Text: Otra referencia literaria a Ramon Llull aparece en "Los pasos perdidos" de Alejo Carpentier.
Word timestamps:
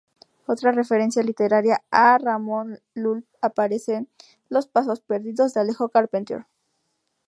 Otra 0.47 0.71
referencia 0.71 1.21
literaria 1.21 1.83
a 1.91 2.17
Ramon 2.17 2.79
Llull 2.95 3.23
aparece 3.39 3.93
en 3.97 4.09
"Los 4.49 4.65
pasos 4.65 4.99
perdidos" 4.99 5.53
de 5.53 5.59
Alejo 5.59 5.89
Carpentier. 5.89 6.47